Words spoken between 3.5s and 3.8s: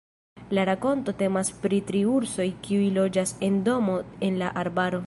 en